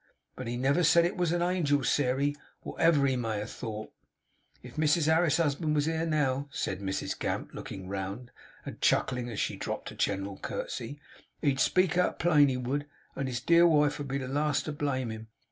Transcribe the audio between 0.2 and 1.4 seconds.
But he never said it was a